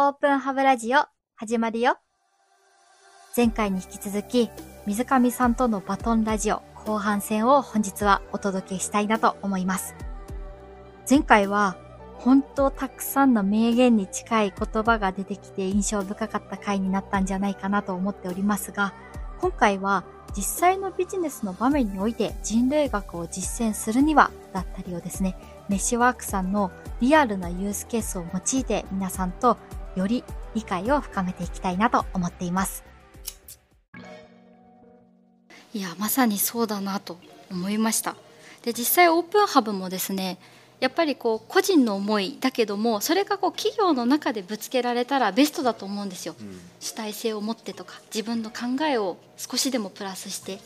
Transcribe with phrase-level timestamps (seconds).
[0.00, 1.00] オープンハブラジオ
[1.34, 1.98] 始まるよ。
[3.36, 4.48] 前回に引き続き、
[4.86, 9.96] 水上さんとのバトンラジオ後半戦を本日はお届けしたいなと思います。
[11.10, 11.76] 前回は
[12.18, 18.94] 本当たくさんの名言に近い言葉が出てきて印象深かった回になったんじゃないかなと思っておりますが、
[19.40, 20.04] 今回は
[20.36, 25.36] 実際のビジネスの場面において人類学を実践するにはだったりをですね、
[25.68, 26.70] メッシュワークさんの
[27.00, 29.56] リアルなユースケースを用いて皆さんと
[29.98, 30.24] より
[30.54, 32.84] 理解を深めていきたいなと思っています。
[35.74, 37.18] いやまさにそうだなと
[37.50, 38.16] 思いました。
[38.62, 40.38] で実際オープンハブもですね
[40.80, 50.58] やっぱりこう個人の思いだけどもそれがこう企業の中でぶつけられたらベストだと思うんですよ、うん、主体性を持ってとか自分の考えを少しでもプラスして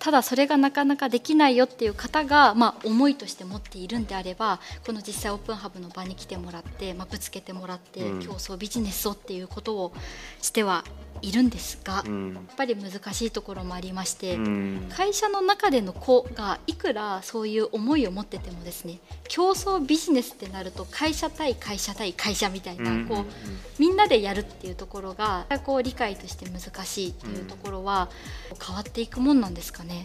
[0.00, 9.92] ただそれがなかなかできないよっていう方が、まあ、思いとして持っているんであればこの実際オープンハブの場に来てもらって、まあ、ぶつけてもらって、競争ビジネスをっていうことを
[10.40, 10.84] しては
[11.22, 23.24] いるんですが、うん、やっぱり難しいところもありまして、うん、会社の中での子がいくらそういう思いを持っててもですね競争ビジネスってなると会社対会社対会社みたいな、うん、こう
[23.78, 28.08] みんなでやるっていうところがこう理解として難しいっていうところは
[28.64, 30.04] 変わっていくもんなんですかね。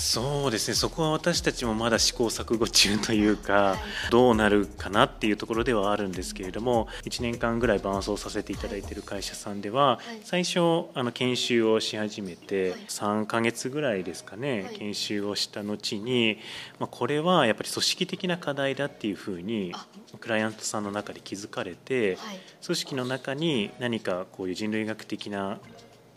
[0.00, 0.74] そうですね。
[0.74, 3.76] そこは私たちもまだ試行錯誤中というか、
[4.10, 10.60] どうなるかなっていうところではあるんですけれども1年間ぐらい伴走させていただいている会社さんでは、最初
[10.94, 16.38] あの研修をし始めて3ヶ月ぐらいですかね、研修をした後に、
[16.78, 19.74] まあ、これはやっぱり組織的な課題だっていうふうに
[20.20, 22.18] クライアントさんの中で気づかれて、
[22.64, 25.58] 組織の中に何かこういう人類学的な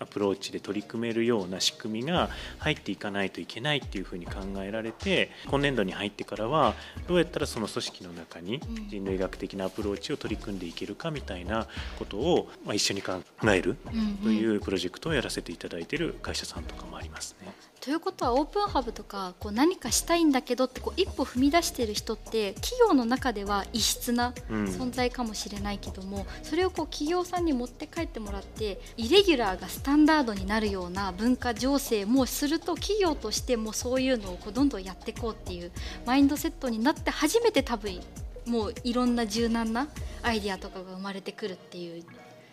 [0.02, 6.74] アプローチで取り組めるような仕組みが入っていかないといけないっていうふうに考えられて今年度に入ってからは
[7.08, 11.68] どうやったらその組織の中に人類学的なアプローチを取り組んでいけるかみたいな
[12.00, 13.78] ことをま一緒に考える
[14.24, 17.52] というプロジェクトをやらせていただいている会社さんとかもありますね。
[17.82, 35.72] ということはオープンハブとかこう何かしたいんだけどってこう一歩踏み出している人って企業の中では異質な存在かもしれないけども、うん、それをこう企業さんに持って帰ってもらってイレギュラーがスタンダードになるような文化情勢もすると企業としてもそういうのをこうどんどんやっていこうっていう
[36.06, 38.00] マインドセットになって初めて多分
[38.46, 39.88] もういろんな柔軟な
[40.24, 42.04] アイディアとかが生まれてくるっていう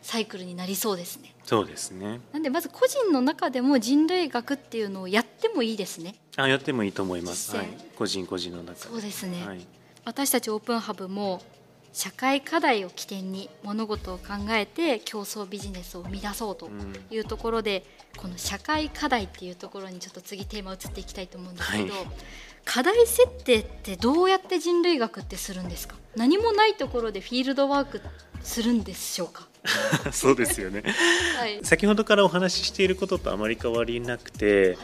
[0.03, 1.35] サイクルになりそうですね。
[1.45, 2.21] そうですね。
[2.33, 6.15] なんでまず個人の中でも人類学っていうのをやってもいいですね。
[6.37, 7.57] あ、やってもいいと思います。
[7.57, 7.67] はい、
[7.97, 9.45] 個人個人の中そうですね。
[9.45, 9.67] はい、
[10.05, 11.43] 私たちオープンハブも
[11.99, 16.71] 社会課題を起点に物事を考えて競争ビジネスを生み出そうと
[17.11, 17.83] いうところで、
[18.15, 22.07] うん、この社会課題っていうところにちょっと次テーマ移っていきたいと思うんですけど、はい、
[22.65, 25.97] 課題設定ってどうやって人類学ってするんですか？
[26.15, 28.01] 何もないところでフィールドワーク
[28.45, 29.49] するんでしょうか？
[30.13, 30.85] そうですよね、
[31.37, 34.77] はい、先ほどからお話ししていることとあまり変わりなくて、はい、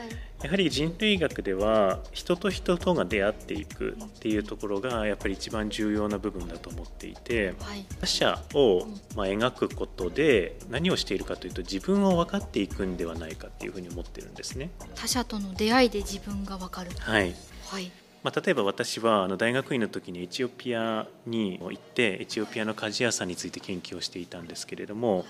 [0.44, 14.68] やはり人類学では人と人とが出会っていくっていうところがやっぱり一番重要な部分だと思っていて、はい、他者をま描くことで何をしているかというと自分を分かっていくんではないかっていうふうに思ってるんですね。
[14.94, 17.34] 他者との出会いで自分が分かる、はい、
[17.68, 17.90] はい。
[18.24, 25.26] まあ、例えば私はあの大学院の時にエチオピアに行ってエチオピアの鍛冶屋さんについて研究をしていたんですけれども、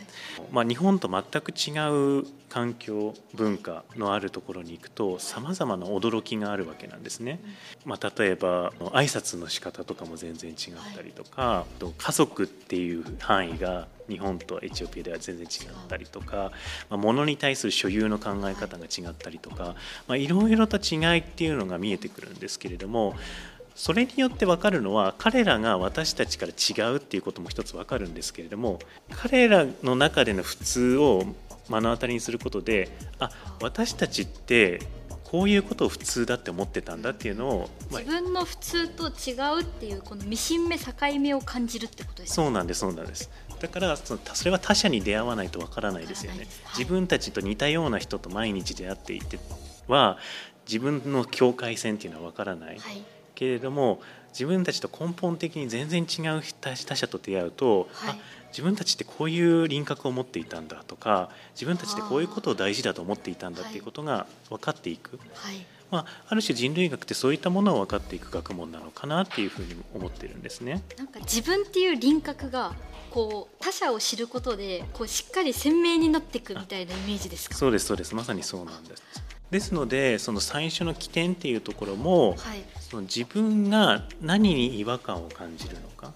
[0.52, 1.72] まあ、日本と全く違
[2.20, 7.40] う環境文化のあるところに行くとさまざまな驚きがあるわけなんですね。
[7.84, 10.56] まあ、例えば挨拶の仕方とかも全然違っ
[10.94, 11.66] たりとか、
[11.98, 16.52] 家族っていう範囲が日本とエチオピアでは全然違ったりとか、
[16.90, 19.74] まあ、物に対する所有の考え方が違ったりとか、
[20.06, 23.16] まあ、いろいろと違いっていうのが見えてくるんですけれども
[23.74, 28.78] それによって分かるのは彼らが私たちから違うっていうことも一つ分かるんですけれども
[29.10, 31.24] 彼らの中での普通を
[31.68, 33.30] 目の当たりにすることであ
[33.60, 34.80] 私たちって
[35.24, 43.30] こういうことを普通だって思ってたんだっていうのを、まあ、自分の普通と違うっていうこのミシン目境目を感じるってことです、ね、そうなんですそうなんです。
[43.60, 49.38] だからそのそれは他者に出会わないとわからないですよね、はい、自分たちと似たような人と毎日出会っていて
[49.88, 50.18] は
[50.66, 53.02] 自分の境界線っていうのはわからない、はい、
[53.34, 54.00] けれども
[54.30, 58.16] 自分たちと根本的に全然違う他者と出会うと、はい、あ
[58.54, 70.84] 自分たちってこういう輪郭を持っていたんだとか自分たちってこういうことを大事だと思っていたんだっていうことが分かっていく、はい、まあ、ある種人類学ってそういったものを分かっていく学問なのかなっていうふうに思ってるんですね。
[70.96, 72.76] なんか自分っていう輪郭が
[73.10, 77.56] こう他者を知ることでこうしっかり鮮明になっていくみたいなイメージですか？
[77.56, 78.14] そうですそうです。
[78.14, 79.02] まさにそうなんです。
[79.50, 86.12] ですのでその最初の起点っていうところも、はい、その自分が何に違和感を感じるのか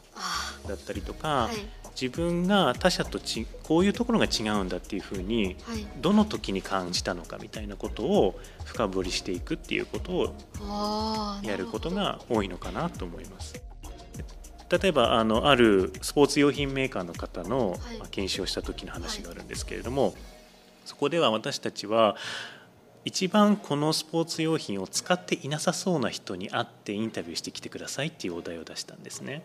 [0.66, 1.56] だったりとか、はい
[2.00, 10.34] 自分が他者とちこういうところが違うんだっていうふうにはいどの時に感じたのかみたいなことを深掘りしていくっていうことを
[11.42, 13.60] やることなが多いのかなと思います。
[14.70, 20.14] 例えばあのあるスポーツ用品メーカーの方の、はいまあ検証した時の話があるんですけれども、
[20.84, 22.16] そこでは私たちは
[23.04, 29.42] 一番このスポーツ用品を使っていなさそうな人に会ってインタビューしてきてくださいっていうお題を出したんですね。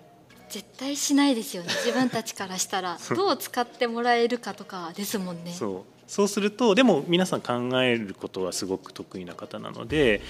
[0.49, 1.69] 絶対しないですよね。
[1.85, 2.97] 自分たちからしたら。
[2.99, 3.17] そう。
[3.17, 5.53] どう使ってもらえるかとかですもんね。
[5.53, 5.93] そう。
[6.07, 10.21] そうするとでも皆さん考えることはすごく得意な方なので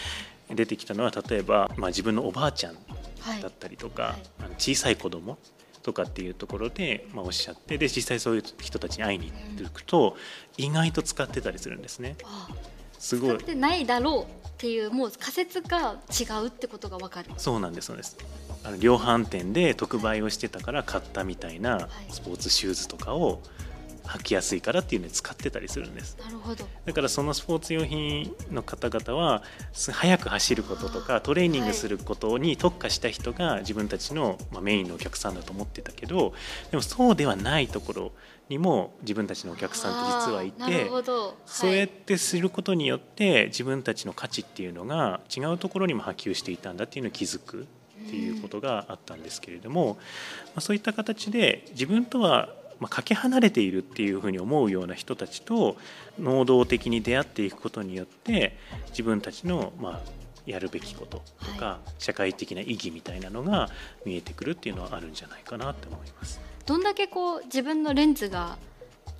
[0.50, 2.78] 出てきたのは例えば、まあ、自分のおばあちゃん
[3.20, 3.42] はい。
[3.42, 4.14] だったりとか、はい。
[4.40, 5.38] あの小さい子供
[5.82, 10.16] とかっていうところで、まあ、おっしゃってで実際そういう人たちに会いに行くと、
[10.58, 12.16] 意外と使ってたりするんですね。
[12.24, 12.48] あ
[13.04, 13.38] すごい。
[13.38, 17.30] 使ってないだろうっていうもう仮説が違うってことがわかる。
[17.36, 18.18] そうなんですそうです。
[18.64, 23.42] あの量販店で特売をしてたから買ったみたいなスポーツシューズとかを
[24.06, 26.18] 履きやすいからっていうのに使ってたりするんです。
[26.22, 26.66] なるほど。
[26.86, 36.34] だからそのスポーツ用品の方々はす速く走ることとかトレーニングすることに特化した人が自分たちのまあメインのお客さんだと思ってたけど
[36.72, 38.12] でもそうではないところ
[38.50, 41.38] にも自分たちのお客さんって実はいてほど。
[41.46, 47.66] そうやっはいてすることによって自分たちの価値っていうのが違うところにも波及していたんだっていうのを気づく
[48.06, 49.96] っていうことがあったんですけれども、
[50.48, 52.50] まあ、そういった形で自分とは
[52.84, 55.78] まあかけ離れているっていうふうに思うような人たちと
[56.20, 58.58] 能動的に出会っていくことによって
[58.90, 60.02] 自分たちのまあ
[60.46, 63.70] やるべきこととか、社会的な意義みたいなのが
[64.04, 66.42] 見えてくるっていうのはあるんじゃないかなと思います。
[66.66, 68.58] どんだけこう自分のレンズが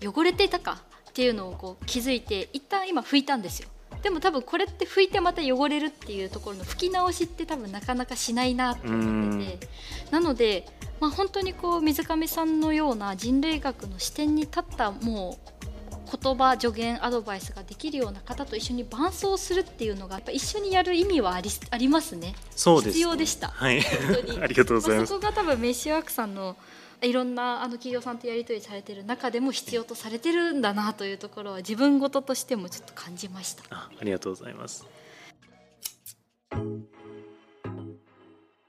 [0.02, 3.70] 汚れていたかっていうのをこう気づいて一旦今拭いたんですよ。
[4.02, 9.68] でも多分これって拭いてまた汚れるっていうところの拭き直しって多分なかなかしないなと思ってて。
[10.12, 10.68] なので、
[11.04, 22.36] まあ、本当にこう水上さんのような人類学の視点に立ったもう言葉助言アドバイスができるような方と一緒に伴走するっていうのがやっぱ一緒にやる意味はありありますね。
[22.56, 25.28] そうです必要でしたはい、本当にありがとうございますまあそ。
[25.28, 26.56] こが多分メッシュワークさんの
[27.02, 34.86] いろんなあの企業さんとやり取りされてる中でも必要とされてるんだなというところは自分事としてもちょっと感じましたあありがとうございます。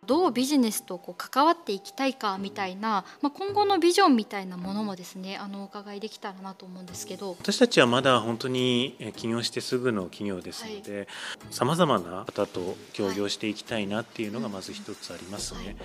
[0.04, 7.36] どうビジネスとこう関わっていきたいかみたいな、まあ、今後のビジョンみたいなものもですねあのお伺いできたらなと思うんですけど。
[7.40, 11.08] 私たちはまだ本当にえー起業してすぐの企業ですので
[11.50, 15.58] さまざまな方と協業していきたいなっていうのがまず一つありますね。
[15.64, 15.76] はい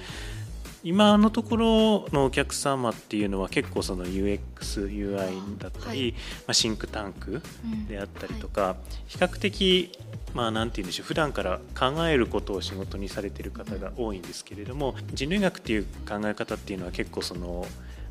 [0.83, 6.15] 今のところのお客様っていうのは結構その UXUI だったり、
[6.47, 7.87] まあ、シンクタンクうん。
[7.87, 8.75] であったりとか、
[9.07, 9.91] 比較的
[10.33, 17.65] まあなんて言うんでしょう普段から考えることを仕事にされている方が多いんですけれども人類学っていう考え方っていうのは結構その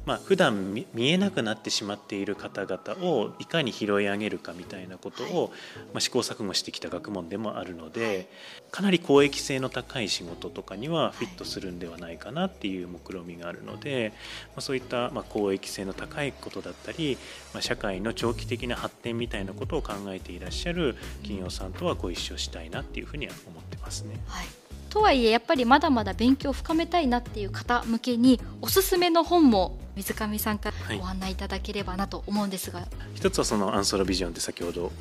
[0.09, 5.53] まあ普段見見えなくなってしまっている方々をいかに拾い上げるかみたいなことを、
[5.93, 8.27] まあ、試行錯誤してきた学問でもあるので、はい。
[8.71, 14.15] かなり公益性の高い仕事とかにはフィットするんではないかなっていう目論みがあるので、
[14.49, 17.19] まあ、そういったまあ公益性の高いことだったり、
[17.53, 24.19] まあ、社会の長期的な発展みたいなことを考えていらっしゃる企業さんとはご一緒したいなっていうふうには思ってますね。
[24.27, 24.47] はい、
[24.89, 30.97] とはいえやっぱりまだまだ勉強を深めたいなっていう方向けにおすすめの本も水上さんかはい。
[30.97, 34.93] らご案内いただければなと思うんですが、一つはそのアンソロビジョンって先ほど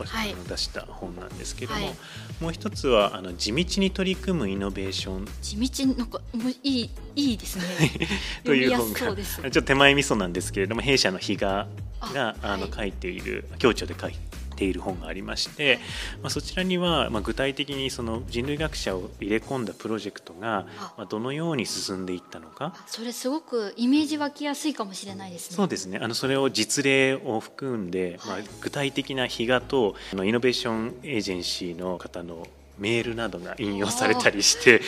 [0.50, 1.96] 出した本なんですけども、はい。
[2.42, 5.28] もう一つはあの地道に取り組むイノベーション。
[5.42, 6.20] 地道になんか
[6.64, 7.64] いいいいですね。
[8.44, 11.68] という本がちょっと手前味噌なんですけれども弊社の比嘉
[12.14, 12.72] がああのはい。
[12.76, 14.18] 書いている共著で書いて
[14.66, 15.80] いる本がありまして、
[16.22, 20.94] まあ、そちらにはまあ具体的にその人類学者を入れ込んだプロジェクトがあ。
[20.98, 22.74] まあどのように進んでいったのか。
[22.76, 25.56] あそれすごくイメージ湧きやすいかもしれないですね。
[25.56, 26.00] そうですね。
[26.02, 32.48] あのそれを実例を含んで、まあはい、具体的な比嘉とあのイノベーションエージェンシーの方の
[32.78, 34.82] メールなどが引用されたりして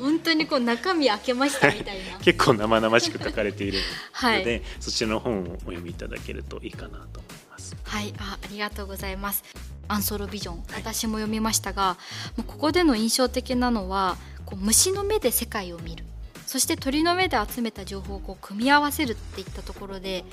[0.00, 2.18] 本当にこう中身開けましたみたいな。
[2.24, 3.78] 結構生々しく書かれている
[4.12, 4.38] はい。
[4.38, 7.20] ので、そちらの本をお読みいただけるといいかなと。
[7.20, 7.43] 思います。
[7.84, 9.44] はいあありがとうございます。
[9.88, 11.96] アンソロビジョン私も読みましたが、
[12.36, 14.16] もうここでの印象的なのは
[14.46, 16.04] こう虫の目で世界を見る。
[16.46, 20.24] そして鳥の目で集めた情報をこう組み合わせるっていったところで、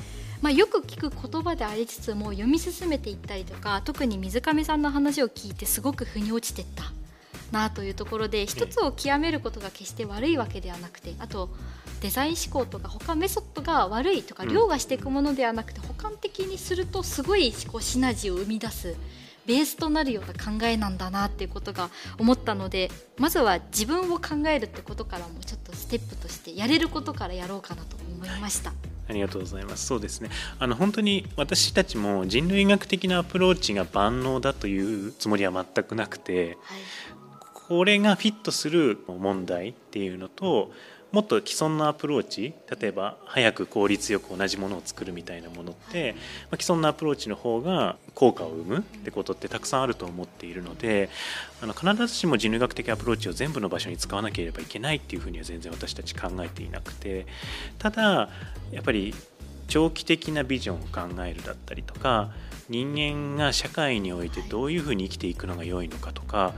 [0.41, 6.91] まあ、よく聞く言葉でありつつも読み進めていったりとか特に水上さんの話を聞いてすごく腑に落ちてった
[7.51, 11.49] なというところで一つを極めることが決して悪いわけではなくてあと
[12.01, 18.95] デザイン思考とか他メソッドが悪いとかうん凌駕していくものではなくて補完的にするとすごいこうシナジーを生み出す
[19.45, 21.89] ベースとなるような考えなんだなっていうことが
[22.19, 28.69] 思ったのでまずは自分を考えるってことからもちょっとステップとしてやれることからやろうかなと思いました。
[28.69, 28.73] あ
[29.11, 29.85] ありがとうございます。
[29.85, 30.29] そうですね。
[30.57, 36.79] あの本当に私たちも人類学的なアプローチが万能だというつもりは全くなくて、はい、
[37.71, 40.73] これがフィットする問題っていうのと、
[41.13, 46.15] もっと既存のアプローチ例えば早く効率よく同じものを作るみたいなものって、
[46.49, 51.09] ま、既存のアプローチの方が効果を生むってことってたくさんあると思っているので
[51.61, 57.25] あの必ずしも人類学的アプローチを全部の場所に使わなければいけないっていうふうには全然私たち考えていなくて
[57.77, 58.29] ただ
[58.71, 59.13] やっぱり
[59.71, 62.31] 長期的なビジョンを考えるだったりとか
[62.67, 66.53] 人間が社会においてどういうふうに生きていくのが良いのかとか、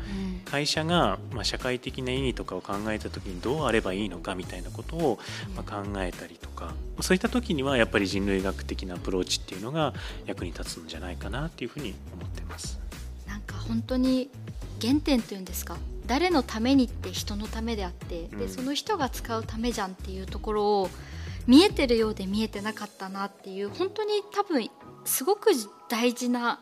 [0.46, 5.20] 会社がま社会的な意義とかを考えた時にどうあればいいのかみたいなことを
[5.56, 9.94] ま考えたりとかそういった時にはやっぱり人類学的なアプローチっていうのが
[10.26, 12.80] 役に立つんじゃないかなっていうふうに思ってます。
[13.28, 14.30] なんか本当に
[14.82, 15.78] 原点というんですか？
[16.06, 20.90] 誰のためにって人のためであって、でその人が使うためじゃんっていうところを
[21.48, 24.70] 見えてるようで見えてなかったなっていう本当に多分
[25.06, 25.52] すごく
[25.90, 26.60] 大事な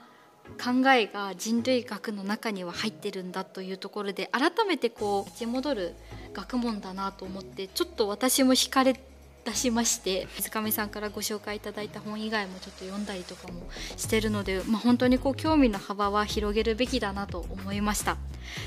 [0.58, 5.96] 考えが人類学の中には入ってるんだというところで改めてこう立ち戻る
[6.34, 9.11] 学問だなと思ってちょっと私も惹かれて
[9.46, 13.62] 出しまして水上さんからご紹介いただいた本以外もちょっと読んだりとかも
[13.98, 18.18] してるので、まあ、本当にこう興味の幅は広げるべきだなと思いました。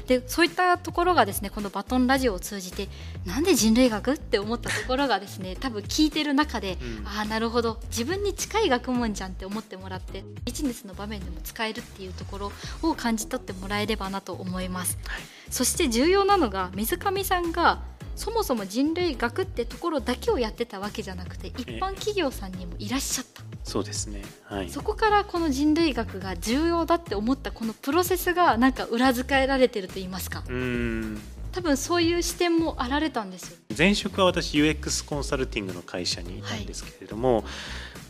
[0.07, 2.89] でそういったところがですねこのバトンラジオを通じて
[3.27, 7.81] なんで人類学って思ったところがですね 多分聞いてる中で、うん、ああなるほど。
[7.89, 12.53] 自分に近い学問じゃんって思ってもらってビジネスの場面でも使えるっていうところ
[12.83, 17.83] を感じ取ってもらえればなと思います、はい、そして重要なのが水上さんが
[18.17, 30.45] そもそも人類学ってところだけをやってたわけじゃなくて一般企業さんにもいらっしゃった、そうですね、はい、そこからこの人類学が重要だって思ったこのプロセスがなんか裏付けられてると言いますか。
[30.49, 31.21] うん。
[31.55, 33.59] 多分そういう視点もあられたんですよ。
[33.79, 37.45] 前職は私 UX コンサルティングの会社にいたんですけれども、はい、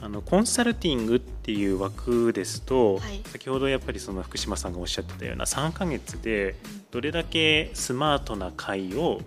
[0.03, 6.57] あのコンサルティングっていう枠ですと、はい、先ほどやっぱりその福島さんがおっしゃってたような3ヶ月で
[6.91, 9.21] どれだけスマートな会を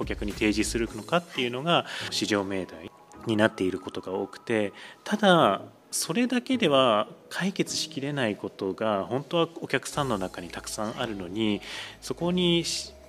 [0.00, 2.90] 顧客に提示するのかっていうのが市場命題
[3.26, 4.72] になっていることが多くて
[5.04, 11.60] ただそれだけでは解決しきれないことが本当はお客さんの中にたくさんあるのに
[12.00, 12.64] そこに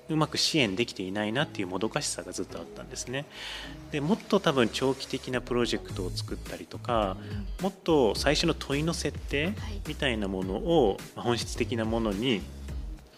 [0.09, 3.25] うまく支援できていないなっていうもどかしさがずっとあったんですね。
[3.91, 7.15] でもっと多分長期的なプロジェクトを作ったりとか
[7.61, 9.53] もっと最初の問いの設定
[9.87, 12.41] みたいなものを本質的なものに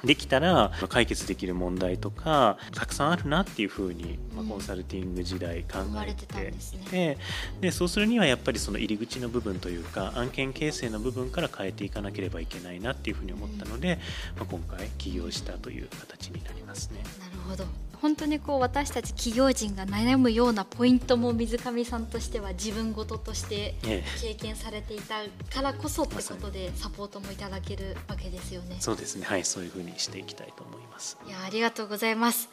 [0.03, 6.53] できたら解決できる問題とかたくさんあるなっていうふうに、まあ、コンサルティング時代考えてて。
[6.53, 7.17] いて、
[7.61, 13.99] でそうするにはやっぱりその入り口の部分というか案件形成の部分から変えていかなければいけないなっていうふうに思ったので、
[14.35, 17.03] まあ、今回起業したという形になりますね。
[17.19, 23.75] なるほど本当にこう私たち企業人が悩むようなポイントも水上さんとしては自分事として
[24.21, 28.75] 経験されていたからこそってことでサポートもいただけるわけですよね。
[28.81, 31.17] そうですねはいそういうふうにしていきたいと思います。
[31.25, 32.49] いやありがとうございます。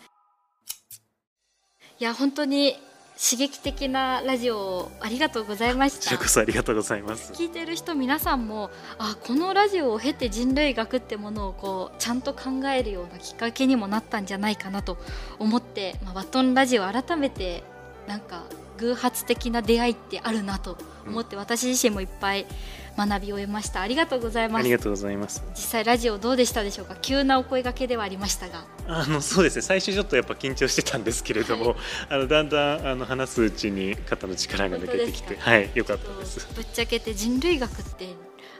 [1.99, 2.77] いや本当に
[3.23, 6.17] 刺激的なラジオをありがとうございました。
[6.17, 7.35] こそありがとうございます。
[7.35, 14.97] 聞いてる人皆さんもあこのラジオを経て人類学ってものをこうちゃんと考えるようなきっかけにもなったんじゃないかなと
[15.39, 17.63] 思って、まあ、バトンラジオ改めて
[18.09, 18.45] なんか
[18.79, 22.47] 偶発的な出会いってあるなと思って、私自身もいっぱい
[23.07, 23.81] 学びを得ました。
[23.81, 24.61] ありがとうございます。
[24.61, 25.43] ありがとうございます。
[25.55, 26.97] 実際ラジオどうでしたでしょうか？
[27.01, 28.65] 急なお声掛けではありましたが。
[28.87, 29.63] あのそうですね。
[29.63, 31.77] 最初ちょっとやっぱ緊張してたんですけれども、はい、
[32.11, 36.47] あのだんだんあの話すうちに肩の力が抜けてきてはい良かったです。
[36.55, 38.09] ぶっちゃけて人類学って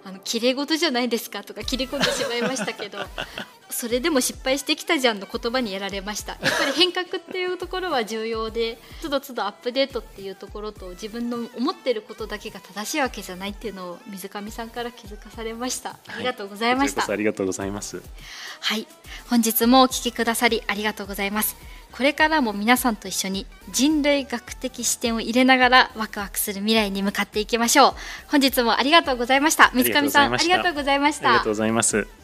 [0.05, 1.45] あの綺麗事じゃないですか？
[1.45, 2.99] とか切り込んでしまいましたけど
[3.71, 6.33] それでも失敗してきたじゃんの言葉にやられました。
[6.41, 15.97] やっぱり変革っていうところは重要でつどつどアップデートっていうところと自分の思ってることだけが正しいわけじゃないっていうのを水上さんから気づかされました。
[16.09, 18.03] ありがとうございました、はい、ありがとうございます。
[18.61, 18.87] はい
[19.29, 21.57] 本日もお聞きくださりありがとうございます。
[21.93, 27.95] これからも皆さんと一緒に人類学的視点を入れながらワクワクする未来に向かっていきましょう。
[28.29, 29.71] 本日もありがとうございました。
[29.75, 31.29] 水上さんありがとうございました。
[31.29, 32.20] ありがとうございます